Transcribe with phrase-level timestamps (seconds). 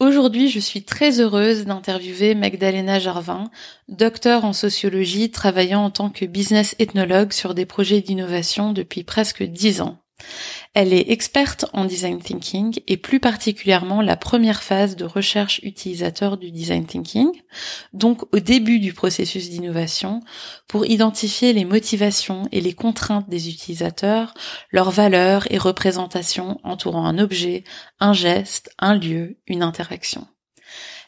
[0.00, 3.50] Aujourd'hui, je suis très heureuse d'interviewer Magdalena Jarvin,
[3.88, 9.44] docteur en sociologie travaillant en tant que business ethnologue sur des projets d'innovation depuis presque
[9.44, 10.03] dix ans.
[10.74, 16.36] Elle est experte en design thinking et plus particulièrement la première phase de recherche utilisateur
[16.36, 17.30] du design thinking,
[17.92, 20.20] donc au début du processus d'innovation,
[20.66, 24.34] pour identifier les motivations et les contraintes des utilisateurs,
[24.70, 27.64] leurs valeurs et représentations entourant un objet,
[28.00, 30.26] un geste, un lieu, une interaction.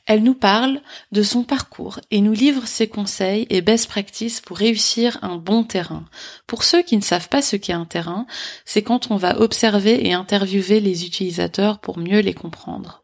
[0.07, 4.57] Elle nous parle de son parcours et nous livre ses conseils et best practices pour
[4.57, 6.05] réussir un bon terrain.
[6.47, 8.27] Pour ceux qui ne savent pas ce qu'est un terrain,
[8.65, 13.03] c'est quand on va observer et interviewer les utilisateurs pour mieux les comprendre.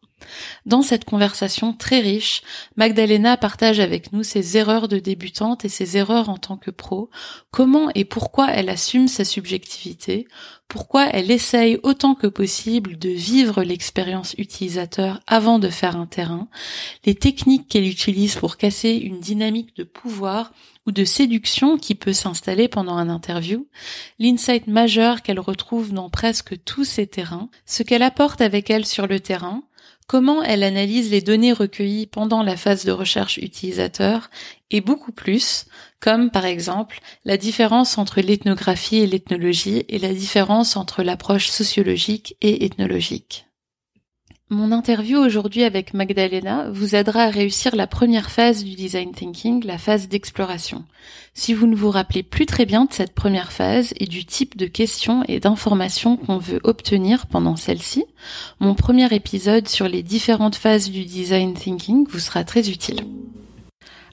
[0.67, 2.43] Dans cette conversation très riche,
[2.77, 7.11] Magdalena partage avec nous ses erreurs de débutante et ses erreurs en tant que pro,
[7.51, 10.27] comment et pourquoi elle assume sa subjectivité,
[10.73, 16.49] pourquoi elle essaye autant que possible de vivre l'expérience utilisateur avant de faire un terrain,
[17.05, 20.53] les techniques qu'elle utilise pour casser une dynamique de pouvoir
[20.87, 23.67] ou de séduction qui peut s'installer pendant un interview,
[24.19, 29.07] l'insight majeur qu'elle retrouve dans presque tous ces terrains, ce qu'elle apporte avec elle sur
[29.07, 29.63] le terrain,
[30.07, 34.31] comment elle analyse les données recueillies pendant la phase de recherche utilisateur
[34.71, 35.67] et beaucoup plus,
[36.01, 42.37] comme par exemple la différence entre l'ethnographie et l'ethnologie et la différence entre l'approche sociologique
[42.41, 43.47] et ethnologique.
[44.53, 49.65] Mon interview aujourd'hui avec Magdalena vous aidera à réussir la première phase du design thinking,
[49.65, 50.85] la phase d'exploration.
[51.33, 54.59] Si vous ne vous rappelez plus très bien de cette première phase et du type
[54.59, 58.05] de questions et d'informations qu'on veut obtenir pendant celle-ci,
[58.61, 63.01] mon premier épisode sur les différentes phases du design thinking vous sera très utile.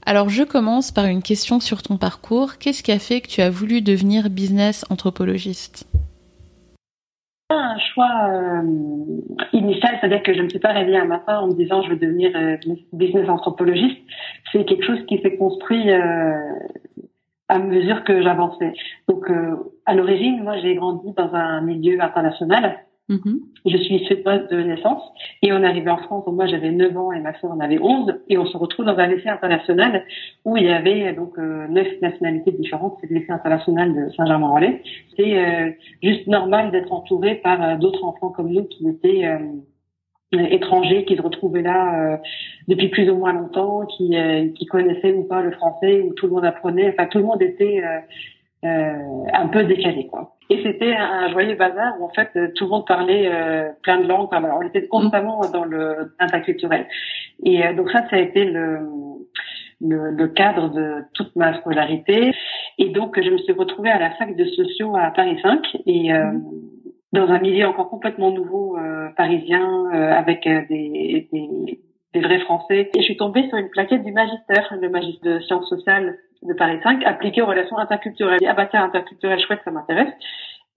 [0.05, 2.59] Alors je commence par une question sur ton parcours.
[2.59, 5.85] Qu'est-ce qui a fait que tu as voulu devenir business anthropologiste?
[7.49, 8.61] Un choix euh,
[9.53, 11.89] initial, c'est-à-dire que je ne me suis pas réveillée un matin en me disant je
[11.89, 12.57] vais devenir euh,
[12.93, 13.97] business anthropologiste.
[14.51, 16.35] C'est quelque chose qui s'est construit euh,
[17.47, 18.73] à mesure que j'avançais.
[19.07, 19.25] Donc,
[19.87, 22.85] à l'origine, moi, j'ai grandi dans un milieu international.
[23.09, 23.39] Mhm.
[23.65, 25.01] Je suis suédoise de naissance
[25.41, 26.25] et on arrivé en France.
[26.27, 28.97] moi j'avais 9 ans et ma soeur en avait 11 et on se retrouve dans
[28.97, 30.05] un lycée international
[30.45, 32.97] où il y avait donc euh, neuf nationalités différentes.
[33.01, 34.81] C'est le lycée international de Saint-Germain-en-Laye.
[35.17, 35.71] C'est euh,
[36.03, 39.27] juste normal d'être entouré par euh, d'autres enfants comme nous qui étaient
[40.31, 42.19] étrangers qui se retrouvaient là
[42.67, 44.15] depuis plus ou moins longtemps, qui,
[44.55, 46.89] qui connaissaient ou pas le français, où tout le monde apprenait.
[46.89, 47.81] Enfin, tout le monde était
[48.61, 50.35] un peu décalé, quoi.
[50.49, 54.07] Et c'était un joyeux bazar où en fait tout le monde parlait euh, plein de
[54.07, 54.29] langues.
[54.31, 56.87] Enfin, on était constamment dans le interculturel.
[57.43, 58.79] Et euh, donc ça, ça a été le,
[59.79, 62.33] le, le, cadre de toute ma scolarité.
[62.79, 66.13] Et donc je me suis retrouvée à la fac de sociaux à Paris 5 et
[66.13, 66.43] euh, mmh.
[67.13, 68.75] dans un milieu encore complètement nouveau
[69.17, 71.79] parisien avec des, des,
[72.13, 72.89] des, vrais Français.
[72.95, 76.53] Et je suis tombée sur une plaquette du magistère, le magistère de sciences sociales de
[76.53, 78.39] Paris 5 appliqué aux relations interculturelles.
[78.47, 80.13] Ah bah tiens, interculturel, chouette, ça m'intéresse.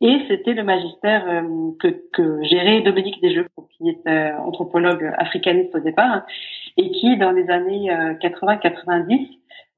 [0.00, 3.46] Et c'était le magistère euh, que, que gérait Dominique Desjeux,
[3.78, 6.26] qui est euh, anthropologue africaniste au départ,
[6.76, 7.88] et qui, dans les années
[8.20, 8.24] 80-90,
[8.58, 9.26] euh, euh,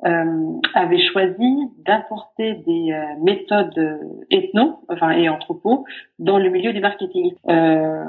[0.05, 3.99] avait choisi d'importer des euh, méthodes
[4.31, 5.85] ethno, enfin et anthropo,
[6.19, 7.33] dans le milieu du marketing.
[7.49, 8.05] Euh,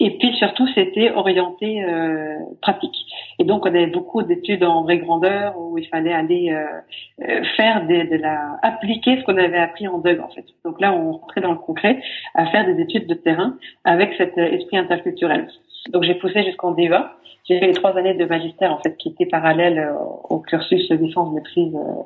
[0.00, 2.96] et puis surtout, c'était orienté euh, pratique.
[3.38, 7.86] Et donc, on avait beaucoup d'études en vraie grandeur où il fallait aller euh, faire
[7.86, 10.44] des, de la appliquer ce qu'on avait appris en DUG en fait.
[10.64, 12.00] Donc là, on rentrait dans le concret
[12.34, 15.48] à faire des études de terrain avec cet esprit interculturel.
[15.90, 17.16] Donc j'ai poussé jusqu'en DEVA.
[17.44, 19.94] J'ai fait les trois années de magistère en fait qui étaient parallèles euh,
[20.30, 22.02] au cursus licence maîtrise euh,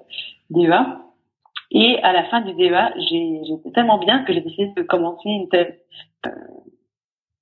[0.51, 0.99] DEA.
[1.71, 5.49] Et à la fin du DEA, j'étais tellement bien que j'ai décidé de commencer une
[5.49, 5.75] thèse.
[6.27, 6.31] Euh,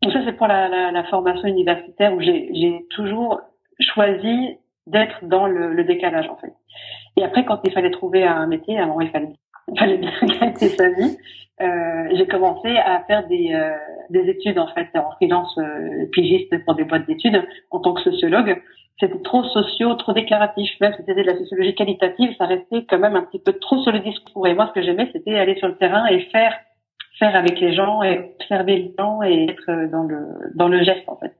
[0.03, 3.41] donc ça c'est pour la, la, la, formation universitaire où j'ai toujours
[3.81, 6.53] choisi d'être dans le, le, décalage en fait.
[7.17, 9.33] Et après quand il fallait trouver un métier, moment il fallait
[9.73, 11.17] il fallait bien gagner sa vie.
[11.61, 13.71] Euh, j'ai commencé à faire des, euh,
[14.11, 18.03] des études en fait en freelance euh, pigiste pour des boîtes d'études en tant que
[18.03, 18.63] sociologue.
[19.01, 20.71] C'était trop socio, trop déclaratif.
[20.81, 23.79] Même si c'était de la sociologie qualitative, ça restait quand même un petit peu trop
[23.83, 24.47] sur le discours.
[24.47, 26.55] Et moi, ce que j'aimais, c'était aller sur le terrain et faire
[27.19, 31.09] faire avec les gens et observer les gens et être dans le dans le geste
[31.09, 31.33] en fait.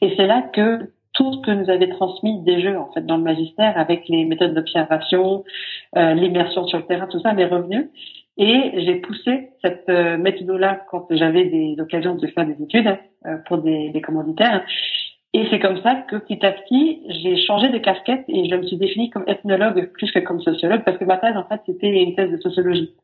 [0.00, 3.16] Et c'est là que tout ce que nous avait transmis des jeux en fait dans
[3.16, 5.44] le magistère avec les méthodes d'observation,
[5.96, 7.90] euh, l'immersion sur le terrain, tout ça m'est revenu.
[8.38, 13.36] Et j'ai poussé cette euh, méthode-là quand j'avais des occasions de faire des études euh,
[13.46, 14.64] pour des, des commanditaires.
[15.32, 18.66] Et c'est comme ça que petit à petit, j'ai changé de casquette et je me
[18.66, 22.02] suis définie comme ethnologue plus que comme sociologue parce que ma thèse, en fait, c'était
[22.02, 22.94] une thèse de sociologie.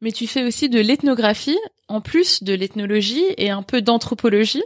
[0.00, 1.58] Mais tu fais aussi de l'ethnographie,
[1.88, 4.62] en plus de l'ethnologie et un peu d'anthropologie.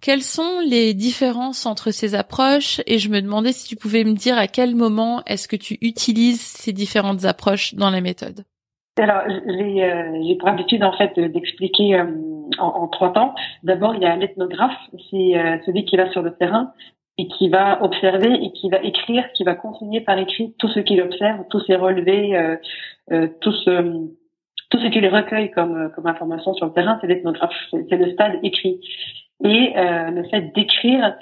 [0.00, 2.80] Quelles sont les différences entre ces approches?
[2.86, 5.78] Et je me demandais si tu pouvais me dire à quel moment est-ce que tu
[5.82, 8.44] utilises ces différentes approches dans la méthode.
[8.98, 12.06] Alors, j'ai euh, pour habitude en fait d'expliquer euh,
[12.58, 13.34] en, trois temps.
[13.62, 14.76] D'abord, il y a l'ethnographe,
[15.10, 16.72] c'est euh, celui qui va sur le terrain
[17.16, 20.80] et qui va observer et qui va écrire, qui va consigner par écrit tout ce
[20.80, 22.56] qu'il observe, tous ses relevés,
[23.40, 24.06] tout ce
[24.70, 28.38] tout ce qu'il recueille comme comme information sur le terrain, c'est l'ethnographe, c'est le stade
[28.44, 28.80] écrit.
[29.42, 31.16] Et le fait d'écrire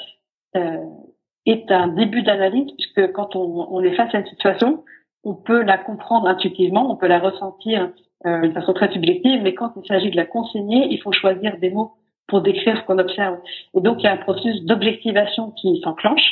[1.47, 4.85] est un début d'analyse puisque quand on, on est face à une situation,
[5.27, 7.91] on peut la comprendre intuitivement, on peut la ressentir
[8.27, 11.59] euh, de façon très subjective, mais quand il s'agit de la consigner, il faut choisir
[11.59, 11.95] des mots
[12.29, 13.37] pour décrire ce qu'on observe.
[13.75, 16.23] Et donc, il y a un processus d'objectivation qui s'enclenche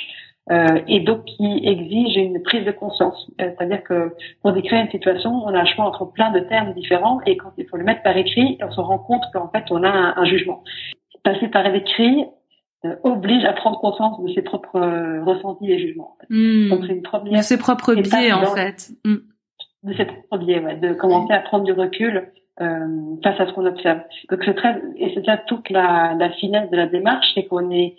[0.53, 3.29] euh, et donc qui exige une prise de conscience.
[3.41, 6.73] Euh, c'est-à-dire que pour décrire une situation, on a un choix entre plein de termes
[6.75, 9.65] différents et quand il faut le mettre par écrit, on se rend compte qu'en fait,
[9.71, 10.63] on a un, un jugement.
[11.25, 12.27] Passer par l'écrit,
[13.03, 16.17] oblige à prendre conscience de ses propres euh, ressentis et jugements.
[16.31, 16.69] Hmm.
[16.69, 18.91] Donc c'est une première de ses propres biais en fait.
[19.05, 19.17] Hmm.
[19.83, 22.29] De ses propres biais, ouais, de commencer à prendre du recul
[22.61, 24.01] euh, face à ce qu'on observe.
[24.31, 27.71] Donc c'est très et c'est ça toute la, la finesse de la démarche, c'est qu'on
[27.71, 27.97] est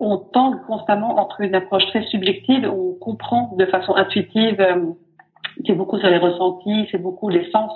[0.00, 4.92] on tend constamment entre une approche très subjective où on comprend de façon intuitive euh,
[5.66, 7.72] c'est beaucoup sur les ressentis, c'est beaucoup les sens.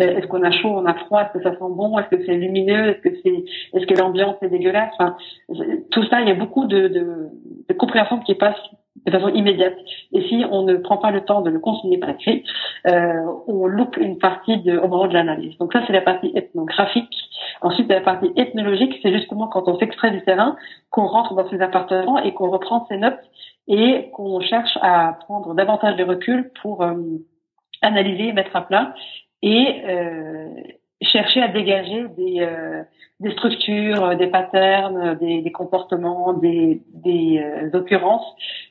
[0.00, 2.24] Euh, est-ce qu'on a chaud, on a froid, est-ce que ça sent bon, est-ce que
[2.24, 3.44] c'est lumineux, est-ce que c'est,
[3.74, 4.92] est-ce que l'ambiance est dégueulasse?
[4.98, 5.16] Enfin,
[5.90, 7.28] tout ça, il y a beaucoup de, de,
[7.68, 8.56] de compréhension qui passe
[9.06, 9.76] de façon immédiate.
[10.12, 12.44] Et si on ne prend pas le temps de le consigner par écrit,
[12.86, 15.56] euh, on loupe une partie de, au moment de l'analyse.
[15.58, 17.14] Donc ça, c'est la partie ethnographique.
[17.60, 20.56] Ensuite, la partie ethnologique, c'est justement quand on s'extrait du terrain,
[20.90, 23.20] qu'on rentre dans ses appartements et qu'on reprend ses notes
[23.68, 26.94] et qu'on cherche à prendre davantage de recul pour euh,
[27.82, 28.94] analyser, mettre à plat
[29.42, 30.48] et euh,
[31.02, 32.82] chercher à dégager des, euh,
[33.20, 37.44] des structures, des patterns, des, des comportements, des, des
[37.74, 38.26] occurrences,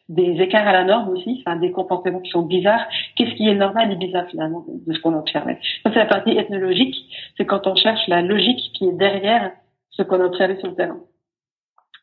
[0.10, 2.86] des écarts à la norme aussi, enfin des comportements qui sont bizarres.
[3.16, 5.48] Qu'est-ce qui est normal et bizarre finalement de ce qu'on observe
[5.84, 6.96] Ça c'est la partie ethnologique,
[7.38, 9.52] c'est quand on cherche la logique qui est derrière
[9.92, 11.00] ce qu'on a observé sur le terrain.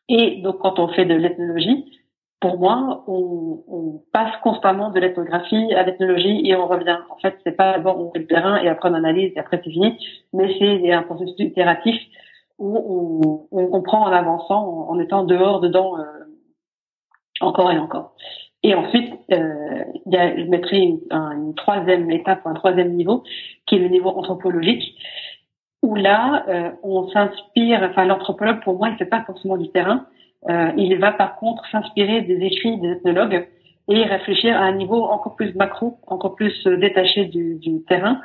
[0.07, 1.85] Et donc quand on fait de l'ethnologie,
[2.39, 6.97] pour moi, on, on, passe constamment de l'ethnographie à l'ethnologie et on revient.
[7.09, 9.61] En fait, c'est pas d'abord on fait le terrain et après on analyse et après
[9.63, 9.97] c'est fini,
[10.33, 11.95] mais c'est un processus itératif
[12.57, 16.03] où on, on comprend en avançant, en, étant dehors, dedans, euh,
[17.41, 18.13] encore et encore.
[18.63, 23.23] Et ensuite, euh, y a, je mettrai une, une, troisième étape, un troisième niveau,
[23.65, 24.97] qui est le niveau anthropologique,
[25.83, 30.07] où là, euh, on s'inspire, enfin l'anthropologue, pour moi, il fait pas forcément du terrain,
[30.49, 33.47] euh, il va par contre s'inspirer des écrits des ethnologues
[33.87, 38.19] et réfléchir à un niveau encore plus macro, encore plus euh, détaché du, du terrain,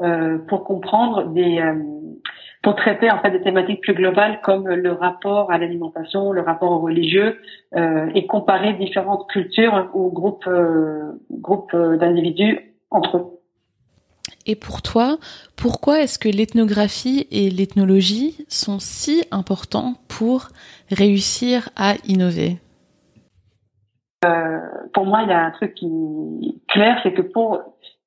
[0.00, 1.74] euh, pour comprendre des, euh,
[2.62, 6.72] pour traiter en fait des thématiques plus globales comme le rapport à l'alimentation, le rapport
[6.72, 7.38] au religieux,
[7.76, 10.48] euh, et comparer différentes cultures ou groupes,
[11.30, 13.35] groupes d'individus entre eux.
[14.46, 15.18] Et pour toi,
[15.56, 20.48] pourquoi est-ce que l'ethnographie et l'ethnologie sont si importants pour
[20.90, 22.58] réussir à innover?
[24.24, 24.58] Euh,
[24.94, 27.60] Pour moi, il y a un truc qui est clair, c'est que pour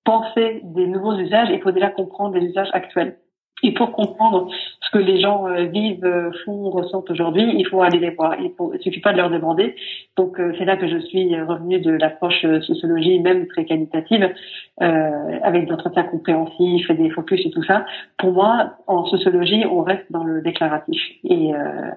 [0.05, 3.17] penser des nouveaux usages, il faut déjà comprendre les usages actuels.
[3.63, 4.49] Et pour comprendre
[4.81, 8.35] ce que les gens euh, vivent, euh, font, ressentent aujourd'hui, il faut aller les voir.
[8.39, 9.75] Il ne suffit pas de leur demander.
[10.17, 14.33] Donc euh, c'est là que je suis revenue de l'approche sociologie, même très qualitative,
[14.81, 17.85] euh, avec des entretiens compréhensifs et des focus et tout ça.
[18.17, 21.91] Pour moi, en sociologie, on reste dans le déclaratif et euh,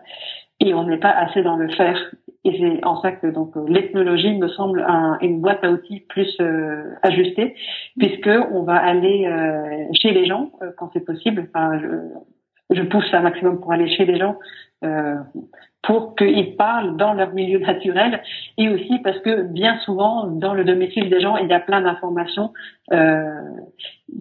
[0.61, 1.99] et on n'est pas assez dans le faire.
[2.45, 6.37] Et c'est en ça que donc l'ethnologie me semble un, une boîte à outils plus
[6.41, 7.55] euh, ajustée,
[7.99, 11.49] puisque on va aller euh, chez les gens euh, quand c'est possible.
[11.49, 14.37] Enfin, je, je, pousse un maximum pour aller chez les gens
[14.83, 15.15] euh,
[15.83, 18.23] pour qu'ils parlent dans leur milieu naturel
[18.59, 21.81] et aussi parce que bien souvent dans le domicile des gens il y a plein
[21.83, 22.53] d'informations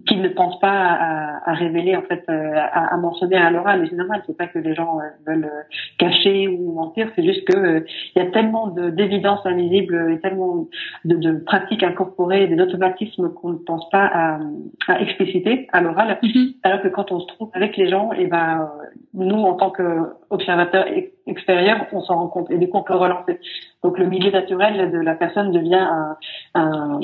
[0.06, 3.80] qu'ils ne pensent pas à, à, révéler en fait à, à mentionner à l'oral.
[3.80, 5.50] Mais c'est normal c'est pas que les gens veulent
[5.98, 7.10] cacher ou mentir.
[7.14, 10.68] C'est juste que il y a tellement d'évidence invisible et tellement
[11.04, 14.40] de, de, pratiques incorporées des automatismes qu'on ne pense pas à,
[14.88, 16.18] à expliciter à l'oral.
[16.22, 16.54] Mm-hmm.
[16.62, 18.70] alors que quand on se trouve avec les gens et ben
[19.14, 20.86] nous en tant qu'observateurs
[21.26, 22.50] extérieurs on s'en rend compte.
[22.50, 23.38] Et du coup on peut relancer.
[23.82, 26.16] Donc le milieu naturel de la personne devient un,
[26.54, 27.00] un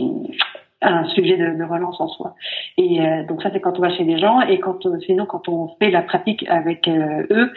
[0.82, 2.35] un sujet de, relance en soi.
[2.76, 5.26] Et euh, donc ça c'est quand on va chez les gens et quand euh, sinon
[5.26, 7.52] quand on fait la pratique avec euh, eux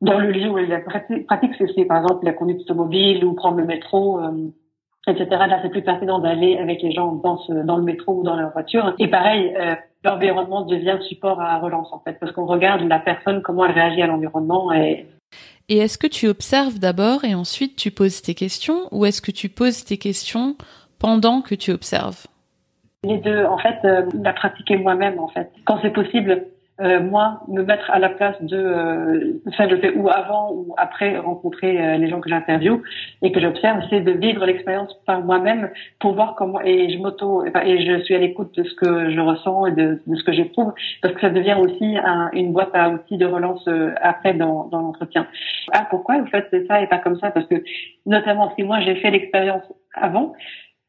[0.00, 3.64] dans le lieu où la pratique c'est par exemple la conduite automobile ou prendre le
[3.64, 4.20] métro
[5.08, 5.26] etc.
[5.30, 8.94] Là c'est plus pertinent d'aller avec les gens dans le métro ou dans leur voiture.
[9.00, 9.52] Et pareil
[10.04, 14.02] l'environnement devient support à relance en fait parce qu'on regarde la personne comment elle réagit
[14.02, 15.06] à l'environnement et
[15.70, 19.30] et est-ce que tu observes d'abord et ensuite tu poses tes questions ou est-ce que
[19.30, 20.56] tu poses tes questions
[20.98, 22.26] pendant que tu observes
[23.04, 25.50] Les deux, en fait, euh, la pratiquer moi-même, en fait.
[25.64, 26.46] Quand c'est possible,
[26.80, 30.74] euh, moi, me mettre à la place de, euh, ça je fais ou avant ou
[30.76, 32.82] après rencontrer euh, les gens que j'interviewe
[33.20, 37.44] et que j'observe, c'est de vivre l'expérience par moi-même pour voir comment et je m'auto
[37.44, 40.72] et je suis à l'écoute de ce que je ressens et de, ce que j'éprouve
[41.02, 44.66] parce que ça devient aussi un, une boîte à outils de relance euh, après dans,
[44.66, 45.26] dans l'entretien.
[45.72, 47.32] Ah pourquoi vous faites ça et pas comme ça?
[47.32, 47.56] Parce que
[48.06, 49.64] notamment si moi j'ai fait l'expérience
[49.94, 50.32] avant,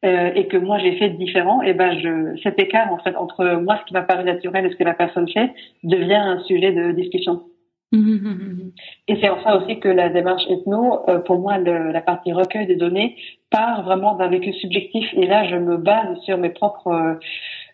[0.05, 3.59] euh, et que moi j'ai fait différent, et ben je, cet écart en fait entre
[3.61, 5.51] moi ce qui m'a paru naturel et ce que la personne fait
[5.83, 7.43] devient un sujet de discussion.
[7.91, 12.31] et c'est en ça aussi que la démarche ethno, euh, pour moi, le, la partie
[12.31, 13.17] recueil des données
[13.49, 15.07] part vraiment d'un vécu subjectif.
[15.13, 17.17] Et là, je me base sur mes propres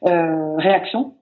[0.06, 1.16] euh, réactions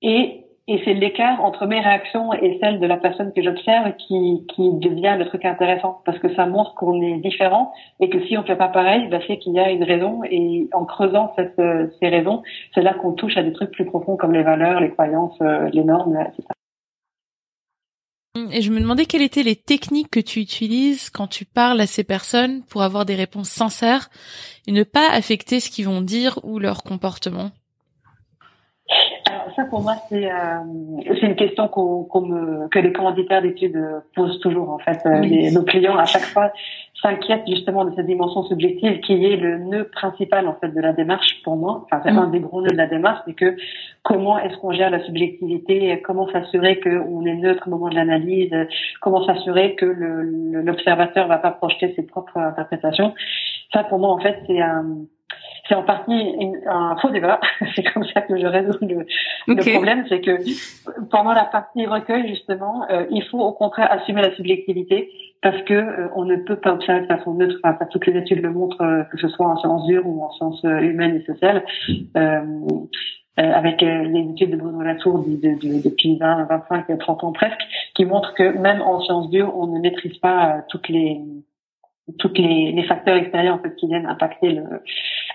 [0.00, 4.46] et et c'est l'écart entre mes réactions et celles de la personne que j'observe qui,
[4.54, 6.00] qui devient le truc intéressant.
[6.04, 9.18] Parce que ça montre qu'on est différent et que si on fait pas pareil, bah,
[9.26, 10.22] c'est qu'il y a une raison.
[10.30, 12.42] Et en creusant cette, euh, ces raisons,
[12.74, 15.68] c'est là qu'on touche à des trucs plus profonds comme les valeurs, les croyances, euh,
[15.72, 16.46] les normes, etc.
[18.52, 21.86] Et je me demandais quelles étaient les techniques que tu utilises quand tu parles à
[21.86, 24.08] ces personnes pour avoir des réponses sincères
[24.66, 27.50] et ne pas affecter ce qu'ils vont dire ou leur comportement
[29.54, 30.58] ça pour moi c'est euh,
[31.06, 33.78] c'est une question qu'on me, que les commanditaires d'études
[34.14, 35.00] posent toujours en fait.
[35.06, 36.52] Euh, nos clients à chaque fois
[37.00, 40.92] s'inquiètent justement de cette dimension subjective qui est le nœud principal en fait de la
[40.92, 41.84] démarche pour moi.
[41.84, 42.18] Enfin c'est mm.
[42.18, 43.56] un des gros nœuds de la démarche, c'est que
[44.02, 48.54] comment est-ce qu'on gère la subjectivité, comment s'assurer qu'on est neutre au moment de l'analyse,
[49.00, 53.14] comment s'assurer que l'observateur va pas projeter ses propres interprétations.
[53.72, 54.84] Ça pour moi en fait c'est un
[55.68, 56.12] c'est en partie
[56.66, 57.40] un faux débat.
[57.74, 59.06] c'est comme ça que je résous le,
[59.46, 60.38] le problème, c'est que
[61.10, 65.10] pendant la partie recueil justement, euh, il faut au contraire assumer la subjectivité
[65.40, 67.56] parce que euh, on ne peut pas observer de façon neutre.
[67.64, 70.30] Enfin, toutes les études le montrent, euh, que ce soit en sciences dures ou en
[70.32, 71.64] sciences humaines et sociales.
[73.38, 77.60] avec les études de Bruno Latour de, de, depuis 20, 25, 30 ans presque,
[77.94, 81.18] qui montrent que même en sciences dures, on ne maîtrise pas toutes les
[82.18, 84.58] toutes les, les, facteurs extérieurs en fait qui viennent impacter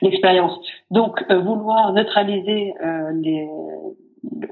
[0.01, 0.59] l'expérience.
[0.91, 3.47] Donc euh, vouloir neutraliser euh, les,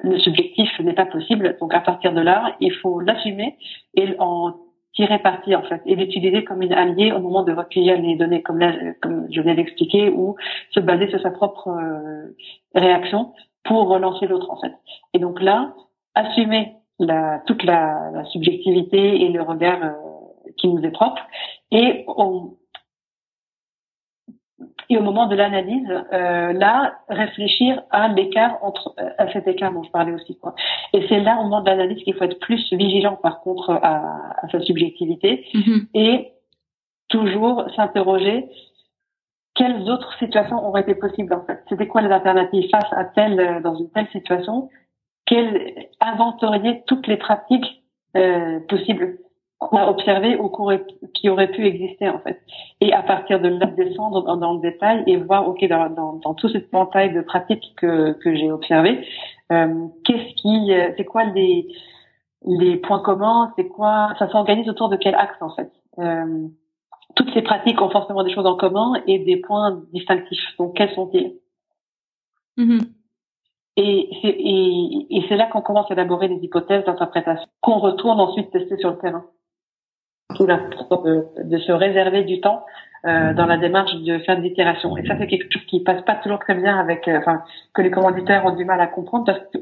[0.03, 1.57] le subjectif n'est pas possible.
[1.59, 3.57] Donc à partir de là, il faut l'assumer
[3.95, 4.53] et en
[4.93, 8.41] tirer parti en fait et l'utiliser comme une alliée au moment de recueillir les données
[8.41, 10.35] comme là, comme je viens d'expliquer ou
[10.71, 12.33] se baser sur sa propre euh,
[12.73, 14.73] réaction pour relancer l'autre en fait.
[15.13, 15.73] Et donc là,
[16.13, 19.79] assumer la, toute la, la subjectivité et le regard
[20.57, 21.21] qui nous est propre
[21.71, 22.05] et
[24.87, 29.83] et au moment de l'analyse, euh, là, réfléchir à l'écart entre à cet écart dont
[29.83, 30.53] je parlais aussi quoi.
[30.93, 34.31] Et c'est là au moment de l'analyse qu'il faut être plus vigilant par contre à,
[34.41, 35.87] à sa subjectivité mm-hmm.
[35.95, 36.31] et
[37.09, 38.47] toujours s'interroger
[39.55, 41.63] quelles autres situations auraient été possibles en fait.
[41.69, 44.69] C'était quoi les alternatives face à telle dans une telle situation?
[45.25, 47.83] Quelles inventorier toutes les pratiques
[48.15, 49.17] euh, possibles?
[49.69, 50.49] Qu'on a observé ou
[51.13, 52.41] qui aurait pu exister en fait.
[52.81, 56.13] Et à partir de là, descendre dans, dans le détail et voir, ok, dans, dans,
[56.13, 59.05] dans tout ce éventail de pratiques que, que j'ai observé,
[59.51, 61.67] euh, qu'est-ce qui, euh, c'est quoi les,
[62.45, 65.71] les points communs, c'est quoi, ça s'organise autour de quel axe en fait.
[65.99, 66.47] Euh,
[67.15, 70.57] toutes ces pratiques ont forcément des choses en commun et des points distinctifs.
[70.57, 71.33] Donc quels sont-ils?
[72.57, 72.81] Mm-hmm.
[73.77, 78.19] Et c'est, et, et c'est là qu'on commence à élaborer des hypothèses d'interprétation qu'on retourne
[78.21, 79.25] ensuite tester sur le terrain
[80.31, 82.65] de, se réserver du temps
[83.05, 84.97] euh, dans la démarche de faire des itérations.
[84.97, 87.81] Et ça, c'est quelque chose qui passe pas toujours très bien avec, euh, enfin, que
[87.81, 89.59] les commanditaires ont du mal à comprendre parce que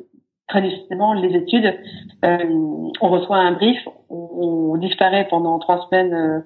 [0.48, 1.74] traditionnellement, les études,
[2.26, 2.38] euh,
[3.02, 3.78] on reçoit un brief,
[4.10, 6.44] on, disparaît pendant trois semaines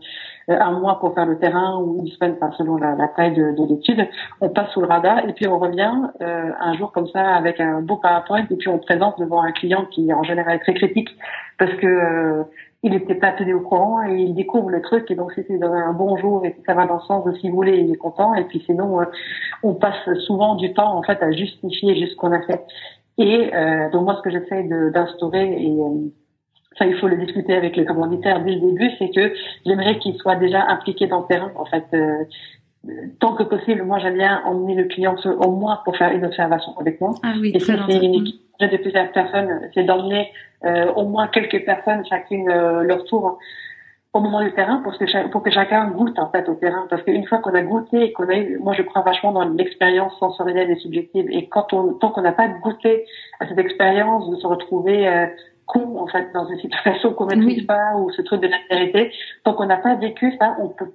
[0.48, 3.52] un mois pour faire le terrain ou une semaine, enfin, selon la, la taille de,
[3.52, 4.08] de l'étude.
[4.42, 7.82] On passe sous le radar et puis on revient un jour comme ça avec un
[7.82, 11.10] beau PowerPoint et puis on présente devant un client qui en général est très critique
[11.58, 12.46] parce que
[12.88, 15.10] il n'était pas tenu au courant et il découvre le truc.
[15.12, 17.50] Et donc si c'est un bon jour et ça va dans le sens de si
[17.50, 18.34] vous voulez il est content.
[18.36, 19.00] Et puis sinon
[19.64, 22.64] on passe souvent du temps en fait à justifier juste ce qu'on a fait.
[23.18, 26.10] Et euh, donc moi, ce que j'essaie d'instaurer, et euh,
[26.78, 29.34] ça il faut le discuter avec les commanditaires dès le début, c'est que
[29.66, 31.52] j'aimerais qu'ils soient déjà impliqués dans le terrain.
[31.56, 32.24] En fait, euh,
[33.20, 36.78] tant que possible, moi j'aime bien emmener le client au moins pour faire une observation
[36.80, 37.12] avec moi.
[37.24, 40.32] Ah oui, et si c'est une équipe de plusieurs personnes, c'est d'emmener
[40.66, 43.40] euh, au moins quelques personnes, chacune leur tour
[44.14, 46.88] au moment du terrain pour que, pour que chacun goûte en fait au terrain.
[46.90, 50.18] Parce qu'une fois qu'on a goûté qu'on a eu, moi je crois vachement dans l'expérience
[50.20, 51.28] sensorielle et subjective.
[51.30, 53.06] Et quand on, tant qu'on n'a pas goûté
[53.40, 55.28] à cette expérience de se retrouver euh,
[55.68, 59.12] con en fait dans une situation qu'on maîtrise pas ou ce truc de l'altérité,
[59.44, 60.92] tant qu'on n'a pas vécu ça, on peut,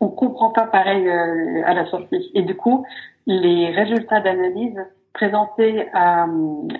[0.00, 2.30] on comprend pas pareil euh, à la sortie.
[2.34, 2.84] Et du coup,
[3.26, 4.78] les résultats d'analyse
[5.12, 6.26] présenté à,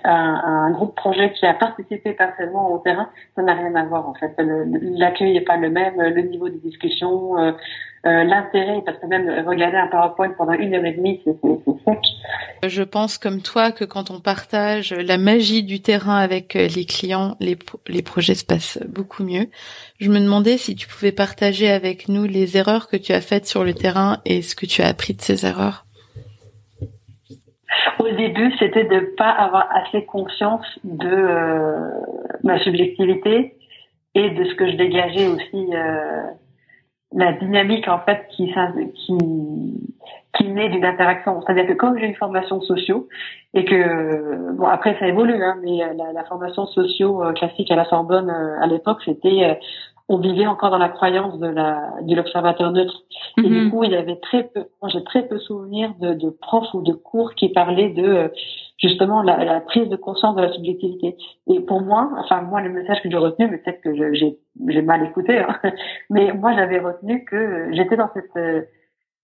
[0.03, 4.07] à, un groupe projet qui a participé partiellement au terrain, ça n'a rien à voir
[4.07, 4.33] en fait.
[4.37, 7.51] L'accueil n'est pas le même, le niveau de discussion, euh,
[8.05, 11.35] euh, l'intérêt, parce que même regarder un PowerPoint pendant une heure et demie, c'est
[11.85, 11.99] sec.
[12.65, 17.35] Je pense comme toi que quand on partage la magie du terrain avec les clients,
[17.39, 17.57] les,
[17.87, 19.47] les projets se passent beaucoup mieux.
[19.99, 23.45] Je me demandais si tu pouvais partager avec nous les erreurs que tu as faites
[23.45, 25.85] sur le terrain et ce que tu as appris de ces erreurs.
[27.99, 31.89] Au début, c'était de pas avoir assez conscience de euh,
[32.43, 33.55] ma subjectivité
[34.15, 36.23] et de ce que je dégageais aussi, euh,
[37.13, 38.53] la dynamique en fait qui
[38.95, 39.17] qui
[40.37, 41.41] qui naît d'une interaction.
[41.41, 43.07] C'est-à-dire que comme j'ai une formation socio
[43.53, 47.75] et que bon après ça évolue, hein, mais la, la formation socio euh, classique à
[47.75, 49.57] la Sorbonne à l'époque c'était
[50.11, 53.03] on vivait encore dans la croyance de la de l'observateur neutre.
[53.37, 53.71] Et du mhm.
[53.71, 56.81] coup, il y avait très peu, moi j'ai très peu souvenir de, de profs ou
[56.81, 58.29] de cours qui parlaient de
[58.77, 61.15] justement la, la, prise de conscience de la subjectivité.
[61.47, 64.37] Et pour moi, enfin moi le message que j'ai retenu, mais peut-être que j'ai
[64.67, 65.57] j'ai mal écouté, hein,
[66.09, 68.63] mais moi j'avais retenu que j'étais dans cette euh,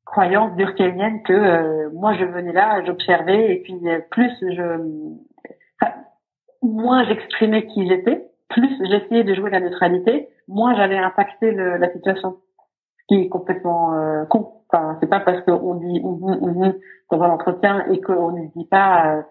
[0.06, 4.80] croyance durkheimienne que euh, moi je venais là, j'observais et puis euh, plus je,
[5.82, 5.94] enfin,
[6.62, 11.92] moins j'exprimais qui j'étais, plus j'essayais de jouer la neutralité, moins j'allais impacter le, la
[11.92, 12.38] situation.
[13.00, 14.54] Ce qui est complètement euh, con.
[14.70, 16.74] Enfin, c'est pas parce qu'on dit mmh,
[17.12, 19.22] dans un entretien et qu'on ne dit pas euh,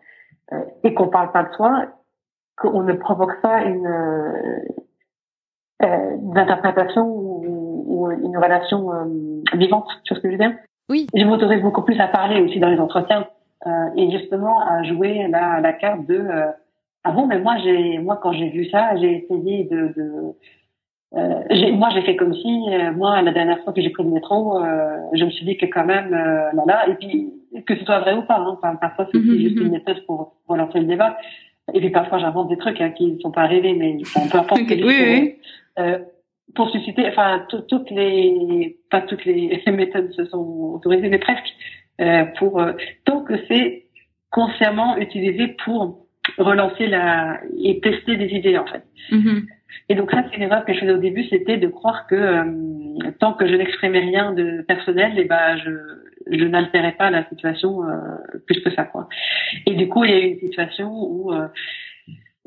[0.52, 1.86] euh, et qu'on parle pas de soi
[2.56, 4.32] qu'on ne provoque pas une, euh,
[5.82, 8.88] euh une interprétation ou, ou, une relation
[9.52, 9.86] vivante.
[10.04, 10.56] Tu vois ce que je veux dire?
[10.88, 11.06] Oui.
[11.14, 13.26] Je m'autorise beaucoup plus à parler aussi dans les entretiens
[13.96, 16.26] et justement à jouer la, la carte de
[17.06, 20.34] ah bon, mais moi, j'ai, moi, quand j'ai vu ça, j'ai essayé de, de
[21.14, 24.10] euh, moi, j'ai fait comme si, euh, moi, la dernière fois que j'ai pris le
[24.10, 27.32] métro, euh, je me suis dit que quand même, euh, là, là, et puis
[27.64, 29.70] que ce soit vrai ou pas, hein, enfin, parfois c'est mm-hmm, juste une mm-hmm.
[29.70, 31.16] méthode pour, pour lancer le débat.
[31.74, 34.38] Et puis parfois, j'invente des trucs hein, qui ne sont pas arrivés, mais enfin, peu
[34.38, 34.60] importe.
[34.68, 35.36] oui, oui.
[35.78, 36.00] Euh,
[36.56, 41.54] pour susciter, enfin, toutes les, pas toutes les méthodes se sont autorisées, mais presque,
[42.00, 42.60] euh, pour
[43.04, 43.84] tant que c'est
[44.30, 46.05] consciemment utilisé pour
[46.38, 48.84] relancer la et tester des idées en fait.
[49.10, 49.42] Mm-hmm.
[49.88, 52.14] Et donc ça, c'est une erreur que je faisais au début, c'était de croire que
[52.14, 52.44] euh,
[53.20, 55.70] tant que je n'exprimais rien de personnel, et eh ben je
[56.28, 57.98] je n'altérais pas la situation euh,
[58.46, 59.08] plus que ça quoi.
[59.66, 61.46] Et du coup, il y a eu une situation où euh,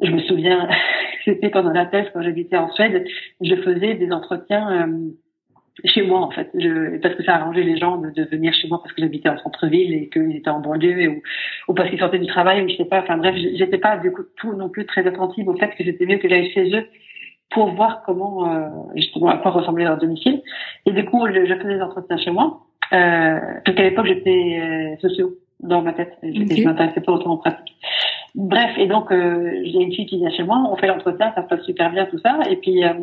[0.02, 0.68] je me souviens,
[1.26, 3.06] c'était pendant la thèse quand j'habitais en Suède,
[3.42, 4.90] je faisais des entretiens
[5.86, 8.68] chez moi en fait, je, parce que ça arrangeait les gens de, de venir chez
[8.68, 11.22] moi parce que j'habitais en centre-ville et qu'ils étaient en banlieue ou,
[11.68, 13.02] ou parce qu'ils sortaient du travail ou je sais pas.
[13.02, 16.06] Enfin bref, j'étais pas du coup tout non plus très attentive au fait que c'était
[16.06, 16.88] mieux que j'aille chez eux
[17.52, 20.42] pour voir comment euh, justement à quoi ressemblait leur domicile.
[20.86, 22.62] Et du coup, je, je faisais des entretiens chez moi.
[22.94, 26.18] Euh, parce qu'à l'époque, j'étais euh, socio dans ma tête.
[26.24, 27.76] Et je, m'intéressais pas autant en pratique.
[28.36, 31.42] Bref, et donc euh, j'ai une fille qui vient chez moi, on fait l'entretien, ça
[31.42, 32.94] se passe super bien tout ça, et puis euh,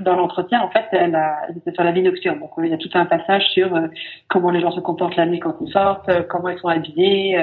[0.00, 2.76] dans l'entretien en fait, elle a, c'était sur la vie nocturne, donc il y a
[2.76, 3.86] tout un passage sur euh,
[4.28, 7.40] comment les gens se comportent la nuit quand ils sortent, comment ils sont habillés,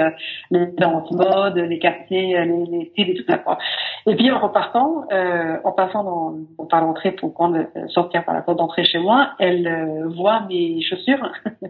[0.51, 3.39] les danses mode, les quartiers, les, les styles et tout ça.
[4.05, 5.05] Et puis en repartant,
[5.63, 10.05] en passant dans, par l'entrée pour prendre, sortir par la porte d'entrée chez moi, elle
[10.15, 11.31] voit mes chaussures.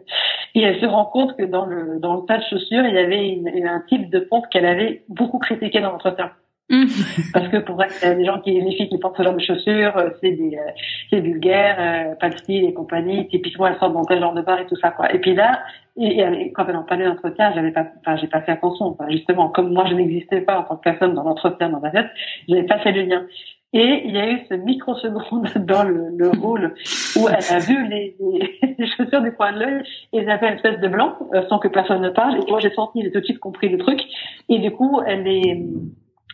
[0.54, 2.98] Et elle se rend compte que dans le dans le tas de chaussures il y
[2.98, 6.32] avait une, un type de pompe qu'elle avait beaucoup critiqué dans l'entretien.
[6.70, 6.86] Mmh.
[7.34, 9.98] Parce que pour elle, des gens qui, les filles qui portent ce genre de chaussures,
[9.98, 10.72] euh, c'est des, euh,
[11.10, 13.28] c'est vulgaire, euh, pas de style et compagnie.
[13.28, 15.14] Typiquement, elles sortent dans tel genre de bar et tout ça, quoi.
[15.14, 15.62] Et puis là,
[15.98, 18.86] et, quand elle en parlait d'entretien, j'avais pas, enfin, j'ai pas fait attention.
[18.86, 21.92] Enfin, justement, comme moi, je n'existais pas en tant que personne dans l'entretien dans ma
[21.92, 22.08] tête,
[22.48, 23.26] j'avais pas fait le lien.
[23.74, 26.74] Et il y a eu ce microseconde dans le, le rôle
[27.16, 28.16] où elle a vu les,
[28.78, 31.58] les, chaussures du coin de l'œil et elles avaient une espèce de blanc euh, sans
[31.60, 32.38] que personne ne parle.
[32.38, 34.02] Et moi, j'ai senti, j'ai tout de suite compris le truc.
[34.50, 35.64] Et du coup, elle est,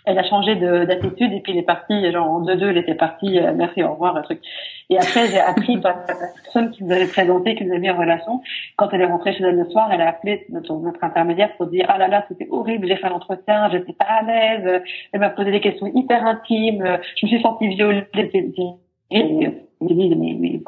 [0.08, 3.40] elle a changé d'attitude et puis elle est partie, genre en deux-deux, elle était partie,
[3.40, 4.40] euh, merci, au revoir, un truc.
[4.90, 7.90] Et après, j'ai appris par la personne qui nous avait présenté, qui nous avait mis
[7.90, 8.42] en relation,
[8.78, 11.68] quand elle est rentrée chez elle le soir, elle a appelé notre, notre intermédiaire pour
[11.68, 15.30] dire, ah là là, c'était horrible, j'ai fait l'entretien, j'étais pas à l'aise, elle m'a
[15.30, 18.06] posé des questions hyper intimes, je me suis sentie violée,
[19.12, 19.50] et
[19.82, 20.62] j'ai dit, mais, mais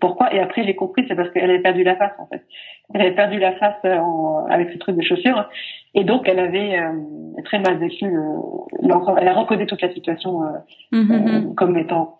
[0.00, 0.34] pourquoi?
[0.34, 2.42] Et après, j'ai compris, c'est parce qu'elle avait perdu la face, en fait.
[2.92, 5.48] Elle avait perdu la face euh, en, avec ce truc de chaussures.
[5.94, 6.92] Et donc, elle avait euh,
[7.44, 10.46] très mal vécu euh, Elle a recodé toute la situation euh,
[10.92, 11.54] mm-hmm, mm-hmm.
[11.54, 12.16] comme étant...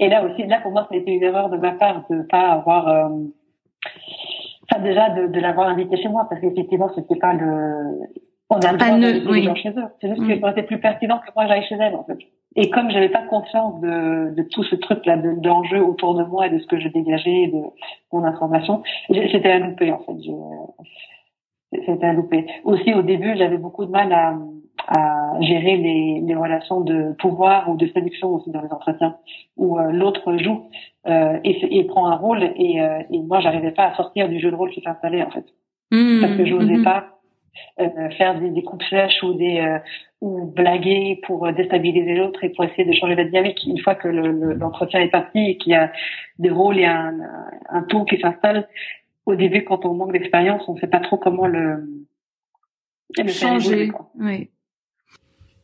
[0.00, 2.22] Et là aussi, là, pour moi, ça a été une erreur de ma part de
[2.22, 2.86] pas avoir...
[2.88, 8.00] Enfin, déjà, de, de l'avoir invité chez moi, parce qu'effectivement, c'était pas le...
[8.50, 9.48] On a le droit de oui.
[9.62, 9.84] chez eux.
[10.00, 12.18] C'est juste que ça aurait été plus pertinent que moi, j'aille chez elle, en fait.
[12.56, 16.46] Et comme j'avais pas conscience de, de tout ce truc-là, d'enjeux de, autour de moi
[16.46, 17.62] et de ce que je dégageais, de
[18.12, 20.12] mon information, c'était un loupé en fait.
[21.86, 22.46] C'était un loupé.
[22.64, 24.36] Aussi au début, j'avais beaucoup de mal à,
[24.88, 29.16] à gérer les, les, relations de pouvoir ou de séduction aussi dans les entretiens,
[29.56, 30.68] où euh, l'autre joue
[31.06, 34.40] euh, et, et, prend un rôle et, euh, et moi j'arrivais pas à sortir du
[34.40, 35.46] jeu de rôle qui s'installait en fait,
[35.90, 36.84] mmh, parce que je n'osais mmh.
[36.84, 37.11] pas
[37.80, 39.78] euh, faire des, des coups de flèche ou des euh,
[40.20, 44.08] ou blaguer pour déstabiliser l'autre et pour essayer de changer la dynamique une fois que
[44.08, 45.90] l'entretien le, est parti et qu'il y a
[46.38, 47.14] des rôles et un,
[47.68, 48.68] un ton qui s'installe.
[49.26, 51.84] Au début quand on manque d'expérience on ne sait pas trop comment le,
[53.18, 54.48] le changer oui.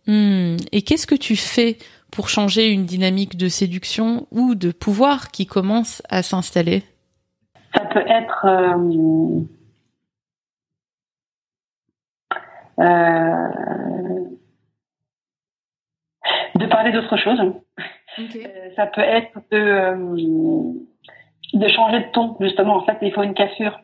[0.07, 0.57] Hmm.
[0.72, 1.77] et qu'est-ce que tu fais
[2.11, 6.83] pour changer une dynamique de séduction ou de pouvoir qui commence à s'installer?
[7.74, 9.42] Ça peut être euh,
[12.33, 12.37] euh,
[16.58, 17.40] de parler d'autre chose.
[18.18, 18.46] Okay.
[18.46, 20.72] Euh, ça peut être de, euh,
[21.54, 22.76] de changer de ton, justement.
[22.76, 23.80] En fait, il faut une cassure.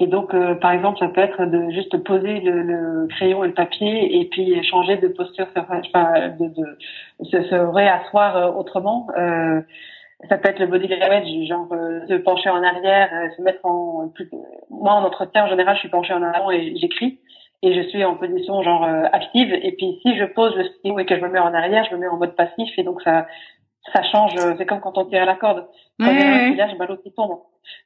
[0.00, 3.48] Et donc, euh, par exemple, ça peut être de juste poser le, le, crayon et
[3.48, 5.80] le papier et puis changer de posture, enfin,
[6.38, 6.76] de, de
[7.24, 9.08] se, se, réasseoir autrement.
[9.18, 9.60] Euh,
[10.28, 11.68] ça peut être le body language, genre
[12.08, 14.08] se pencher en arrière, se mettre en...
[14.08, 14.28] Plus...
[14.70, 17.18] Moi, en entretien, en général, je suis penchée en avant et j'écris
[17.62, 19.52] et je suis en position genre euh, active.
[19.52, 21.94] Et puis si je pose le stylo et que je me mets en arrière je
[21.94, 22.70] me mets en mode passif.
[22.76, 23.26] Et donc ça
[23.92, 25.66] ça change euh, c'est comme quand on tire la corde.
[25.98, 27.30] Quand il y a un filage bah, l'autre qui tombe.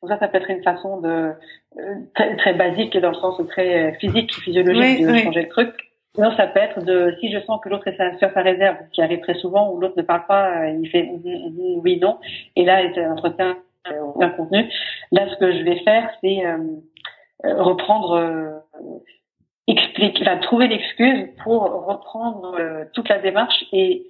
[0.03, 1.33] Donc ça ça peut être une façon de
[1.79, 5.75] euh, très, très basique et dans le sens très physique physiologique de changer le truc.
[6.15, 9.01] Sinon ça peut être de si je sens que l'autre est sur sa réserve qui
[9.01, 11.11] arrive très souvent où l'autre ne parle pas il fait
[11.83, 12.19] oui non.
[12.57, 13.57] Et là il entretien
[14.15, 14.71] aucun contenu.
[15.11, 16.43] Là ce que je vais faire c'est
[17.45, 18.63] reprendre
[19.67, 24.07] expliquer, enfin, trouver l'excuse pour reprendre euh, toute la démarche et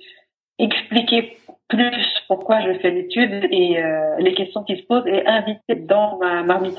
[0.59, 1.37] expliquer
[1.69, 6.19] plus pourquoi je fais l'étude et euh, les questions qui se posent et inviter dans
[6.19, 6.79] ma marmite.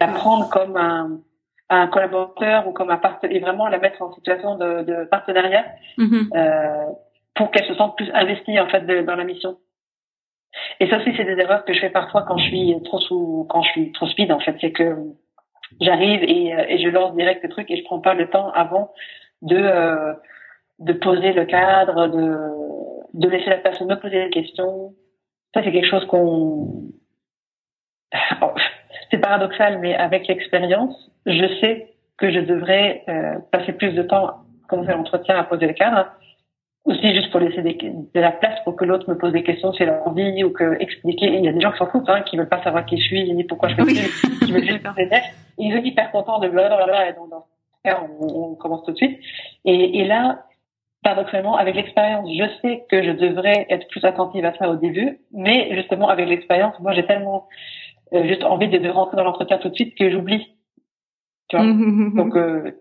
[0.00, 1.20] Apprendre comme un,
[1.70, 5.64] un collaborateur ou comme un partenaire et vraiment la mettre en situation de, de partenariat
[5.98, 6.36] mm-hmm.
[6.36, 6.92] euh,
[7.34, 9.56] pour qu'elle se sente plus investie en fait dans la mission.
[10.80, 13.46] Et ça aussi c'est des erreurs que je fais parfois quand je suis trop sous
[13.48, 14.96] quand je suis trop speed en fait c'est que
[15.80, 18.50] j'arrive et, euh, et, je lance direct le truc et je prends pas le temps
[18.52, 18.92] avant
[19.42, 20.14] de euh,
[20.78, 22.38] de poser le cadre, de
[23.14, 24.94] de laisser la personne me poser des questions.
[25.54, 26.90] Ça c'est quelque chose qu'on
[29.10, 34.38] c'est paradoxal, mais avec l'expérience, je sais que je devrais euh, passer plus de temps,
[34.68, 36.06] quand on fait l'entretien, à poser le cadre
[36.84, 39.72] aussi juste pour laisser des, de la place pour que l'autre me pose des questions
[39.72, 41.26] si elle a envie ou que expliquer.
[41.26, 43.04] il y a des gens qui s'en foutent, hein, qui veulent pas savoir qui je
[43.04, 44.86] suis ni pourquoi je fais ça, qui veulent juste
[45.60, 47.46] Ils sont hyper contents de blablabla et donc dans
[47.84, 49.18] on, on commence tout de suite.
[49.64, 50.44] Et, et là,
[51.02, 55.18] paradoxalement, avec l'expérience, je sais que je devrais être plus attentive à ça au début,
[55.32, 57.48] mais justement avec l'expérience, moi j'ai tellement
[58.12, 60.54] euh, juste envie de, de rentrer dans l'entretien tout de suite que j'oublie.
[61.48, 61.66] Tu vois?
[61.66, 62.72] donc euh,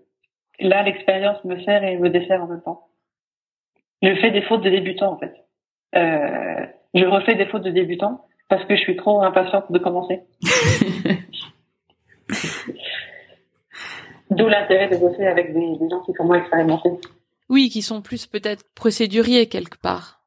[0.60, 2.90] là, l'expérience me sert et me dessert en même temps
[4.02, 5.34] je fais des fautes de débutant en fait.
[5.96, 10.22] Euh, je refais des fautes de débutant parce que je suis trop impatiente de commencer.
[14.32, 16.92] D'où l'intérêt de bosser avec des, des, gens qui sont moins expérimentés.
[17.50, 20.22] Oui, qui sont plus peut-être procéduriers quelque part.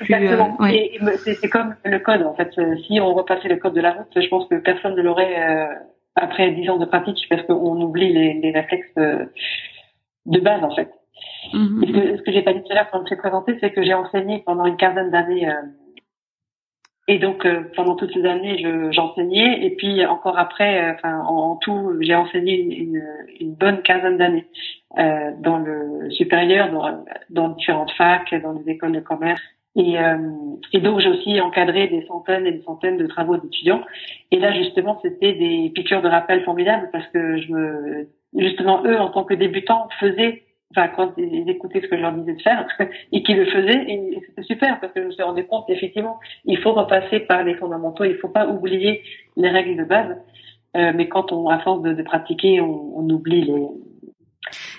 [0.00, 0.58] Exactement.
[0.60, 2.50] Euh, c'est comme le code en fait.
[2.58, 5.42] Euh, si on repassait le code de la route, je pense que personne ne l'aurait
[5.42, 5.66] euh,
[6.16, 10.90] après dix ans de pratique parce qu'on oublie les, les réflexes de base en fait.
[11.52, 12.18] Mm-hmm.
[12.18, 13.94] ce que, j'ai pas dit tout à l'heure quand je t'ai présenté, c'est que j'ai
[13.94, 15.52] enseigné pendant une quinzaine d'années euh,
[17.06, 22.14] Et donc pendant toutes ces années, j'enseignais et puis encore après, enfin en, tout, j'ai
[22.14, 23.02] enseigné une,
[23.40, 24.46] une, bonne quinzaine d'années
[24.96, 29.42] dans le supérieur, dans, dans différentes facs, dans les écoles de commerce.
[29.76, 30.16] Et, euh,
[30.72, 33.82] et donc j'ai aussi encadré des centaines et des centaines de travaux d'étudiants.
[34.30, 38.98] Et là justement c'était des piqûres de rappel formidables parce que je me, justement eux
[38.98, 40.43] en tant que débutants faisaient,
[40.76, 42.66] enfin quand ils écoutaient ce que je leur disais de faire
[43.12, 46.18] et qu'ils le faisaient, et c'était super parce que je me suis rendu compte qu'effectivement
[46.44, 49.02] il faut repasser par les fondamentaux, il faut pas oublier
[49.36, 50.16] les règles de base.
[50.76, 53.44] Euh, mais quand on à force de, de pratiquer, on, on oublie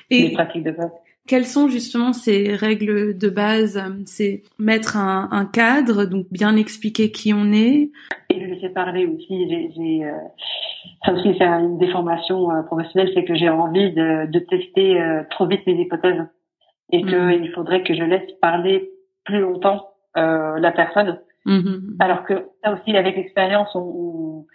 [0.10, 0.92] les, les pratiques de base.
[1.28, 3.82] Quelles sont justement ces règles de base?
[4.06, 7.90] C'est mettre un, un, cadre, donc bien expliquer qui on est.
[8.36, 9.72] Et je laisser parler aussi.
[9.76, 10.12] J'ai, euh,
[11.06, 15.24] ça aussi c'est une déformation euh, professionnelle, c'est que j'ai envie de, de tester euh,
[15.30, 16.26] trop vite mes hypothèses
[16.92, 17.54] et qu'il mm.
[17.54, 18.92] faudrait que je laisse parler
[19.24, 21.20] plus longtemps euh, la personne.
[21.46, 21.96] Mm-hmm.
[22.00, 24.46] Alors que ça aussi, avec l'expérience, on, on, de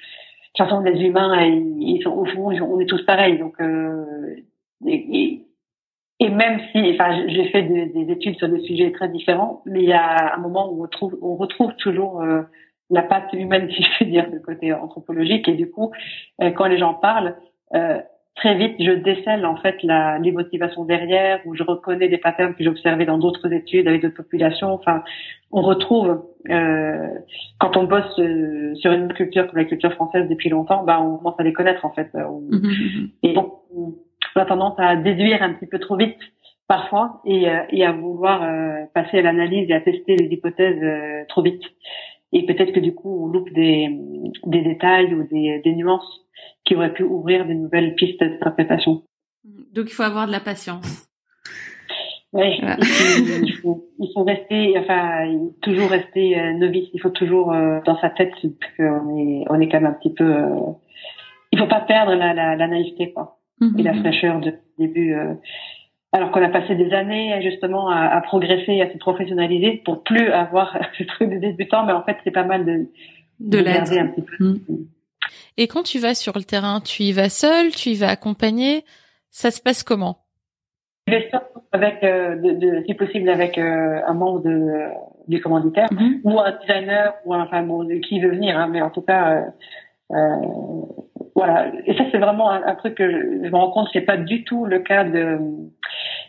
[0.55, 3.39] toute façon, les humains, ils, ils sont au fond, on est tous pareils.
[3.39, 3.57] Donc,
[4.87, 5.47] et,
[6.23, 9.83] et même si, enfin, j'ai fait des, des, études sur des sujets très différents, mais
[9.83, 12.43] il y a un moment où on retrouve, on retrouve toujours euh,
[12.91, 15.49] la patte humaine, si je puis dire, du côté anthropologique.
[15.49, 15.91] Et du coup,
[16.43, 17.37] euh, quand les gens parlent,
[17.75, 17.99] euh,
[18.35, 22.55] très vite, je décèle en fait la, les motivations derrière, ou je reconnais des patterns
[22.55, 24.73] que j'ai observés dans d'autres études avec d'autres populations.
[24.73, 25.03] Enfin,
[25.51, 26.25] on retrouve
[27.59, 28.15] quand on bosse
[28.77, 31.85] sur une culture comme la culture française depuis longtemps, ben on commence à les connaître
[31.85, 32.09] en fait.
[32.15, 33.09] Mmh, mmh, mmh.
[33.25, 36.17] Et donc on a tendance à déduire un petit peu trop vite
[36.71, 40.83] parfois et, euh, et à vouloir euh, passer à l'analyse et à tester les hypothèses
[40.83, 41.63] euh, trop vite.
[42.33, 43.89] Et peut-être que du coup, on loupe des,
[44.47, 46.27] des détails ou des, des nuances
[46.65, 49.03] qui auraient pu ouvrir de nouvelles pistes d'interprétation.
[49.45, 51.09] Donc il faut avoir de la patience.
[52.33, 55.27] Oui, il, faut, il, faut, rester, enfin,
[55.63, 56.89] toujours rester novice.
[56.95, 57.47] Il faut toujours
[57.85, 58.33] dans sa tête
[58.77, 60.33] qu'on est, on est quand même un petit peu.
[61.51, 63.41] il faut pas perdre la, la, la naïveté, quoi
[63.79, 64.01] et la mhm.
[64.01, 65.15] fraîcheur de début.
[65.15, 65.35] Euh,
[66.13, 70.31] alors qu'on a passé des années justement à, à, progresser, à se professionnaliser pour plus
[70.31, 72.89] avoir ce truc de débutant, mais en fait c'est pas mal de
[73.41, 74.45] de, de l'aide un petit peu.
[74.45, 74.87] Mhm.
[75.57, 78.85] Et quand tu vas sur le terrain, tu y vas seul, tu y vas accompagné,
[79.31, 80.19] ça se passe comment?
[81.07, 81.41] Je vais seul
[81.73, 84.89] avec, euh, de, de, si possible, avec euh, un membre de,
[85.29, 86.21] du commanditaire mhm.
[86.25, 89.47] ou un designer ou un, enfin bon, qui veut venir, hein, mais en tout cas.
[90.13, 90.37] Euh,
[91.35, 91.73] voilà.
[91.87, 94.67] Et ça, c'est vraiment un, truc que je, me rends compte, c'est pas du tout
[94.67, 95.39] le cas de,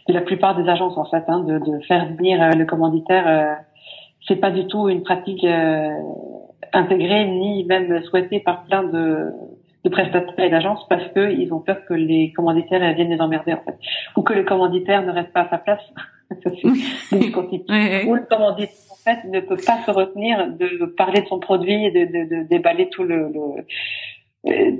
[0.08, 3.28] de la plupart des agences en fait, hein, de, de, faire venir euh, le commanditaire.
[3.28, 3.56] Euh,
[4.28, 5.90] c'est pas du tout une pratique euh,
[6.74, 9.32] intégrée ni même souhaitée par plein de,
[9.84, 13.54] de prestataires et d'agences parce que ils ont peur que les commanditaires viennent les emmerder
[13.54, 13.78] en fait,
[14.16, 15.82] ou que le commanditaire ne reste pas à sa place.
[18.08, 21.92] Ou le commanditaire fait ne peut pas se retenir de parler de son produit et
[21.92, 23.66] de, de, de déballer tout le, le
[24.48, 24.72] euh,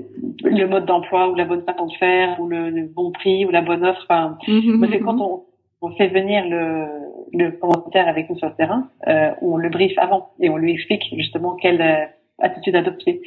[0.42, 3.60] le mode d'emploi ou la bonne façon de faire ou le, bon prix ou la
[3.60, 4.04] bonne offre.
[4.08, 5.44] Enfin, mhm, c'est quand on,
[5.82, 6.86] on, fait venir le,
[7.32, 10.72] le commentaire avec nous sur le terrain, euh, on le briefe avant et on lui
[10.72, 12.04] explique justement quelle euh,
[12.40, 13.22] attitude adopter.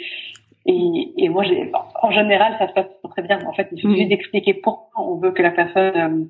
[0.66, 1.44] Et, et moi,
[2.02, 3.40] en général, ça se passe très bien.
[3.48, 6.26] En fait, il suffit d'expliquer pourquoi on veut que la personne euh,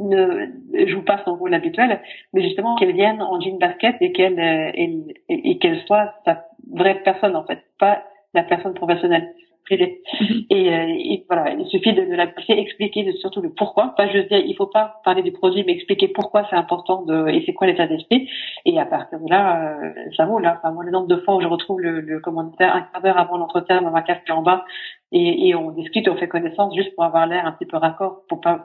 [0.00, 2.00] ne joue pas son rôle habituel,
[2.32, 7.02] mais justement qu'elle vienne en jean basket et qu'elle et, et qu'elle soit sa vraie
[7.02, 9.34] personne en fait, pas la personne professionnelle
[9.64, 10.02] privée.
[10.20, 10.44] Mhm.
[10.50, 13.94] Et, euh, et, voilà, il suffit de, de la expliquer surtout le pourquoi.
[13.96, 17.28] Pas juste dire il faut pas parler du produit, mais expliquer pourquoi c'est important de,
[17.28, 18.28] et c'est quoi l'état d'esprit.
[18.64, 20.58] Et à partir de là, euh, ça vaut là.
[20.58, 23.18] Enfin, moi, le nombre de fois où je retrouve le, le commentaire un quart d'heure
[23.18, 24.64] avant l'entretien dans ma carte en bas
[25.12, 28.22] et, et on discute, on fait connaissance juste pour avoir l'air un petit peu raccord,
[28.28, 28.64] pour pas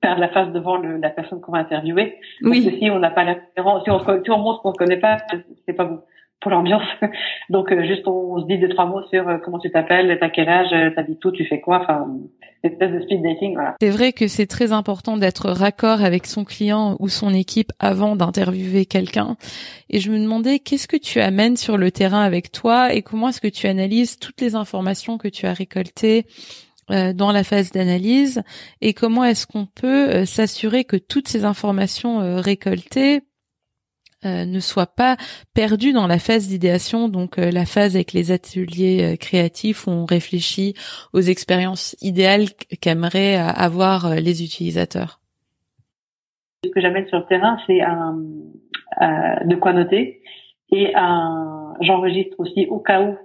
[0.00, 2.18] perdre la face devant le, la personne qu'on va interviewer.
[2.42, 2.62] Oui.
[2.62, 3.60] Parce que si on n'a pas la si
[3.90, 5.18] on, si on montre qu'on connaît pas,
[5.66, 6.00] c'est pas bon
[6.40, 6.82] pour l'ambiance.
[7.50, 10.30] Donc euh, juste on, se dit deux trois mots sur euh, comment tu t'appelles, t'as
[10.30, 12.06] quel âge, euh, t'habites où, tu fais quoi, enfin
[12.62, 13.54] espèce de speed dating.
[13.54, 13.76] Voilà.
[13.80, 18.16] C'est vrai que c'est très important d'être raccord avec son client ou son équipe avant
[18.16, 19.36] d'interviewer quelqu'un.
[19.88, 23.28] Et je me demandais qu'est-ce que tu amènes sur le terrain avec toi et comment
[23.28, 26.26] est-ce que tu analyses toutes les informations que tu as récoltées
[26.90, 28.42] dans la phase d'analyse
[28.80, 33.22] et comment est-ce qu'on peut s'assurer que toutes ces informations récoltées
[34.26, 35.16] euh, ne soit pas
[35.54, 39.90] perdu dans la phase d'idéation, donc euh, la phase avec les ateliers euh, créatifs où
[39.92, 40.74] on réfléchit
[41.14, 42.50] aux expériences idéales
[42.82, 45.20] qu'aimeraient avoir les utilisateurs.
[46.64, 48.18] Ce que j'amène sur le terrain, c'est un
[49.46, 50.20] de quoi noter
[50.70, 50.92] et
[51.80, 53.16] j'enregistre aussi au cas où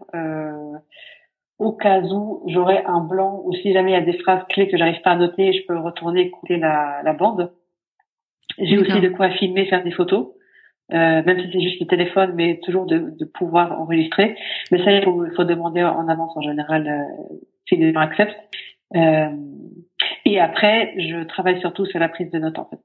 [1.58, 4.68] au cas où j'aurais un blanc ou si jamais il y a des phrases clés
[4.68, 7.52] que j'arrive pas à noter, je peux retourner écouter la, la bande.
[8.60, 10.28] J'ai aussi de quoi filmer, faire des photos.
[10.94, 14.36] euh, même si c'est juste le téléphone, mais toujours de, de pouvoir enregistrer.
[14.72, 17.36] Mais ça, il faut, faut demander en avance en général euh,
[17.68, 18.39] si les gens acceptent.
[18.96, 19.30] Euh,
[20.26, 22.80] et après, je travaille surtout sur la prise de notes en fait.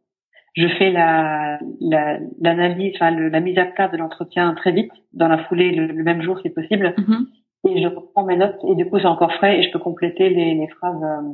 [0.57, 1.59] Je fais la
[2.41, 6.03] l'analyse, la, enfin la mise à plat de l'entretien très vite, dans la foulée le,
[6.03, 6.95] même jour si possible.
[6.99, 7.27] Mm-hmm.
[7.69, 10.31] Et je reprends mes notes et du coup c'est encore frais et je peux compléter
[10.31, 11.29] les, les phrases euh,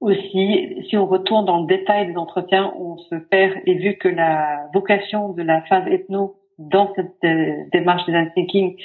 [0.00, 0.76] aussi.
[0.88, 4.68] Si on retourne dans le détail des entretiens, on se perd et vu que la
[4.74, 8.76] vocation de la phase ethno dans cette euh, démarche design thinking,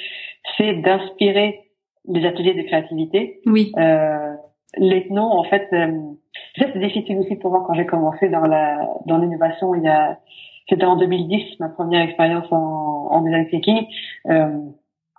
[0.56, 1.60] c'est d'inspirer
[2.08, 3.40] les ateliers de créativité.
[3.46, 3.72] Oui.
[3.78, 4.34] Euh,
[4.76, 5.92] l'ethno, en fait, euh,
[6.56, 9.74] c'est difficile aussi pour moi quand j'ai commencé dans la dans l'innovation.
[9.74, 10.18] Il y a,
[10.68, 13.86] c'était en 2010 ma première expérience en, en design thinking.
[14.30, 14.58] Euh,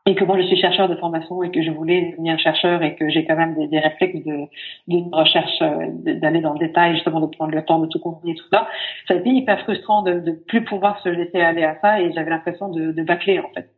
[0.06, 2.96] et que moi je suis chercheur de formation et que je voulais devenir chercheur et
[2.96, 4.48] que j'ai quand même des, des réflexes de
[4.88, 8.30] d'une recherche euh, d'aller dans le détail justement de prendre le temps de tout comprendre
[8.30, 8.68] et tout ça.
[9.08, 12.12] Ça a été hyper frustrant de de plus pouvoir se laisser aller à ça et
[12.14, 13.70] j'avais l'impression de, de bâcler en fait.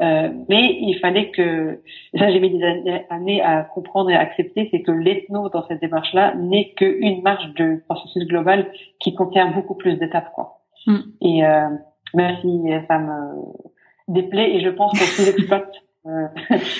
[0.00, 1.80] Euh, mais il fallait que
[2.16, 2.62] ça j'ai mis des
[3.10, 7.22] années à comprendre et à accepter c'est que l'ethno dans cette démarche là n'est qu'une
[7.22, 10.58] marche de processus global qui contient beaucoup plus d'étapes quoi.
[10.86, 10.98] Mm.
[11.20, 11.68] et euh,
[12.14, 13.69] même si ça me
[14.10, 15.72] déplaît et je pense qu'on sous-exploite
[16.06, 16.26] euh,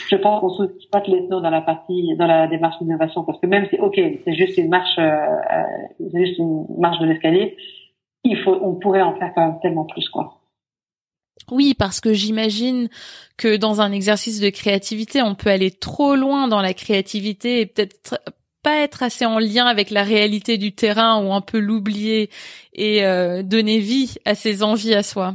[0.08, 3.66] je pense qu'on sous-exploite l'ethno dans la partie dans la démarche d'innovation parce que même
[3.68, 7.56] si ok c'est juste une marche euh, euh, c'est juste une marche de l'escalier
[8.24, 10.36] il faut on pourrait en faire quand même tellement plus quoi
[11.50, 12.88] oui, parce que j'imagine
[13.38, 17.66] que dans un exercice de créativité, on peut aller trop loin dans la créativité et
[17.66, 18.20] peut-être
[18.62, 22.28] pas être assez en lien avec la réalité du terrain ou un peu l'oublier
[22.74, 23.00] et
[23.42, 25.34] donner vie à ses envies à soi.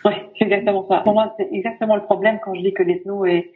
[0.04, 0.98] Oui, c'est exactement ça.
[1.00, 3.52] Pour moi, c'est exactement le problème quand je dis que l'ethno est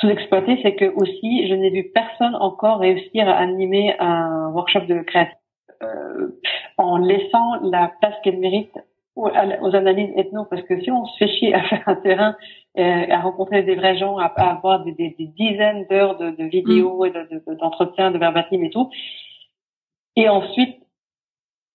[0.00, 5.02] sous-exploité, c'est que aussi, je n'ai vu personne encore réussir à animer un workshop de
[5.02, 5.36] création
[5.82, 6.40] euh,
[6.78, 8.72] en laissant la place qu'elle mérite
[9.16, 12.36] aux, analyses ethno, parce que si on se fait chier à faire un terrain,
[12.78, 16.44] euh, à rencontrer des vrais gens, à, avoir des, des, des dizaines d'heures de, de,
[16.44, 17.06] vidéos mm.
[17.06, 18.90] et d'entretiens, de, de, de verbatim et tout,
[20.16, 20.78] et ensuite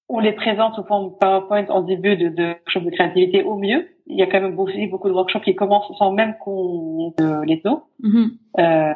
[0.09, 3.87] on les présente sous forme PowerPoint en début de, de workshop de créativité au mieux.
[4.09, 7.45] Il y a quand même aussi beaucoup de workshops qui commencent sans même qu'on euh,
[7.45, 7.83] les taux.
[8.01, 8.29] Mm-hmm.
[8.59, 8.93] euh,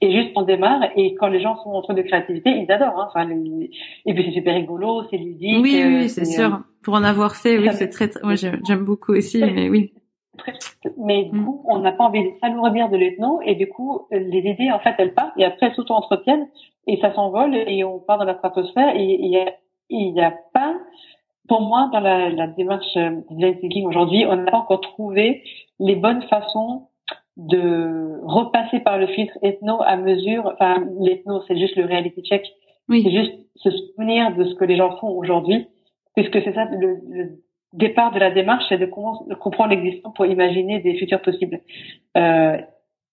[0.00, 2.98] et juste on démarre et quand les gens sont en train de créativité, ils adorent.
[3.00, 3.08] Hein.
[3.08, 5.62] Enfin, Et puis c'est super rigolo, c'est ludique.
[5.62, 6.54] Oui, oui, c'est sûr.
[6.54, 8.10] Euh, Pour en avoir fait, oui, c'est très.
[8.22, 9.92] Moi, j'aime beaucoup aussi, mais oui.
[10.98, 11.44] Mais du mm.
[11.44, 14.80] coup, on n'a pas envie de s'alourdir de l'ethno et du coup, les idées, en
[14.80, 16.48] fait, elles partent et après s'auto-entretiennent
[16.86, 19.52] et ça s'envole et on part dans la stratosphère et il y a
[19.90, 20.74] il n'y a pas,
[21.48, 25.42] pour moi, dans la, la démarche euh, design thinking aujourd'hui, on n'a pas encore trouvé
[25.78, 26.88] les bonnes façons
[27.36, 30.50] de repasser par le filtre ethno à mesure.
[30.54, 32.46] Enfin, l'ethno, c'est juste le reality check.
[32.88, 33.02] Oui.
[33.02, 35.66] C'est juste se souvenir de ce que les gens font aujourd'hui,
[36.14, 37.40] puisque c'est ça le, le,
[37.72, 41.60] départ de la démarche, c'est de, de comprendre l'existant pour imaginer des futurs possibles.
[42.16, 42.56] Euh,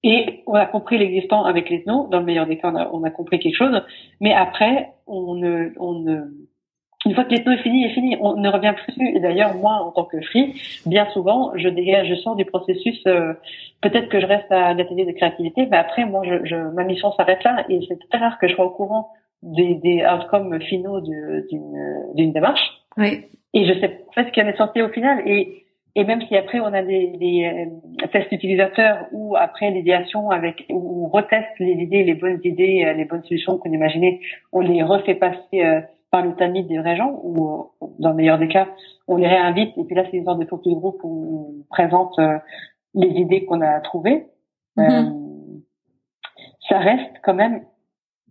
[0.03, 2.07] et on a compris l'existant avec l'ethno.
[2.07, 3.81] Dans le meilleur des cas, on a, on a compris quelque chose.
[4.19, 6.21] Mais après, on ne, on ne
[7.05, 8.17] une fois que l'ethno est fini, est fini.
[8.21, 9.15] On ne revient plus.
[9.15, 10.53] Et d'ailleurs, moi, en tant que free,
[10.85, 13.01] bien souvent, je dégage, je sors du processus.
[13.07, 13.33] Euh,
[13.81, 17.11] peut-être que je reste à l'atelier de créativité, mais après, moi, je, je ma mission
[17.13, 17.65] s'arrête là.
[17.69, 19.09] Et c'est très rare que je sois au courant
[19.41, 22.61] des, des outcomes finaux d'une démarche.
[22.97, 23.25] Oui.
[23.53, 25.23] Et je sais pas ce qui en est sorti au final.
[25.25, 30.29] Et et même si après on a des, des euh, tests utilisateurs ou après l'idéation
[30.29, 34.21] avec où on reteste les idées, les bonnes idées, euh, les bonnes solutions qu'on imaginait,
[34.53, 38.49] on les refait passer par le tamis des vrais gens, ou dans le meilleur des
[38.49, 38.67] cas,
[39.07, 42.19] on les réinvite, et puis là, c'est une sorte de focus group où on présente
[42.19, 42.37] euh,
[42.93, 44.27] les idées qu'on a trouvées.
[44.77, 45.07] Mm-hmm.
[45.07, 45.59] Euh,
[46.69, 47.63] ça reste quand même,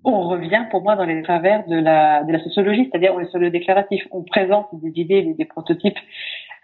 [0.04, 3.30] on revient pour moi dans les travers de la, de la sociologie, c'est-à-dire on est
[3.30, 5.98] sur le déclaratif, on présente des idées, des, prototypes